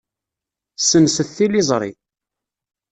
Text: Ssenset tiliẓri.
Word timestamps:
Ssenset 0.81 1.29
tiliẓri. 1.35 1.91